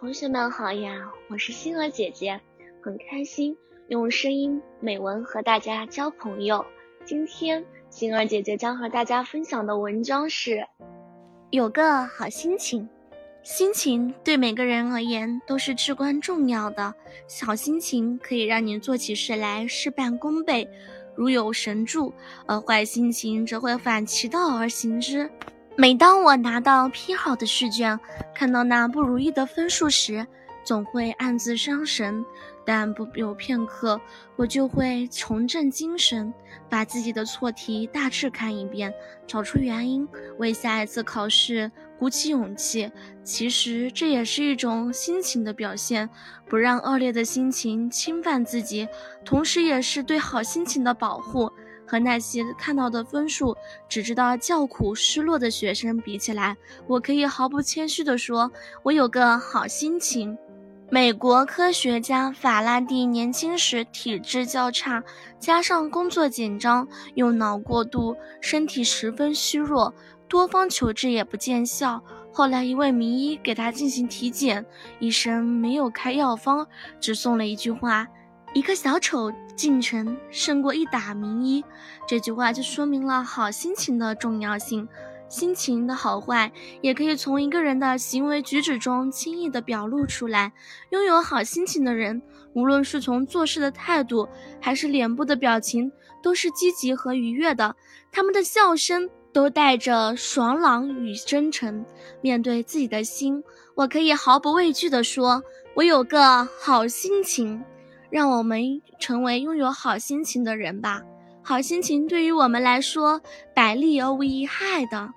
[0.00, 2.40] 同学们好呀，我是星儿姐姐，
[2.82, 3.54] 很开心
[3.88, 6.64] 用声音美文和大家交朋友。
[7.04, 10.66] 今天星儿姐姐将和大家分享的文章是：
[11.50, 12.88] 有个好心情。
[13.42, 16.94] 心情对每个人而言都是至关重要的，
[17.44, 20.66] 好心情可以让你做起事来事半功倍，
[21.14, 22.10] 如有神助；
[22.46, 25.30] 而坏心情则会反其道而行之。
[25.80, 27.98] 每当我拿到批好的试卷，
[28.34, 30.26] 看到那不如意的分数时，
[30.62, 32.22] 总会暗自伤神。
[32.66, 33.98] 但不有片刻，
[34.36, 36.34] 我就会重振精神，
[36.68, 38.92] 把自己的错题大致看一遍，
[39.26, 42.92] 找出原因，为下一次考试鼓起勇气。
[43.24, 46.10] 其实这也是一种心情的表现，
[46.46, 48.86] 不让恶劣的心情侵犯自己，
[49.24, 51.50] 同时也是对好心情的保护。
[51.90, 53.56] 和那些看到的分数
[53.88, 58.48] 只知道叫苦失落的学生比起来，我可以毫不谦虚地说，
[58.84, 60.38] 我有个好心情。
[60.88, 65.02] 美国科学家法拉第年轻时体质较差，
[65.40, 69.92] 加上工作紧张，用脑过度，身体十分虚弱，
[70.28, 72.00] 多方求治也不见效。
[72.32, 74.64] 后来一位名医给他进行体检，
[75.00, 76.68] 医生没有开药方，
[77.00, 78.06] 只送了一句话。
[78.52, 81.64] 一个小丑进城胜过一打名医，
[82.08, 84.88] 这句话就说明了好心情的重要性。
[85.28, 90.52] 心情的好坏也可以从一个人的行为举止中轻易地表露出来。
[90.90, 92.20] 拥有好心情的人，
[92.52, 94.28] 无论是从做事的态度，
[94.60, 97.76] 还是脸部的表情，都是积极和愉悦的。
[98.10, 101.86] 他们的笑声都带着爽朗与真诚。
[102.20, 103.44] 面对自己的心，
[103.76, 107.62] 我可以毫不畏惧地说：“我有个好心情。”
[108.10, 111.02] 让我们成为拥有好心情的人吧。
[111.42, 113.20] 好心情对于我们来说，
[113.54, 115.14] 百利而无一害的。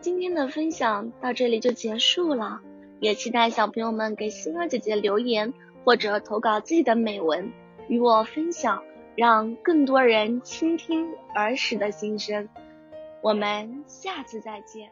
[0.00, 2.60] 今天的分享到这里就结束了，
[3.00, 5.52] 也期待小朋友们给星儿姐姐留言
[5.84, 7.50] 或者投稿自己的美文
[7.88, 8.82] 与我分享，
[9.16, 12.48] 让更多人倾听儿时的心声。
[13.22, 14.90] 我们下次再见。